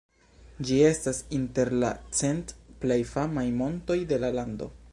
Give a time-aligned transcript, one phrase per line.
[0.69, 1.91] Ĝi estas inter la
[2.21, 2.53] cent
[2.85, 4.73] plej famaj montoj de la lando.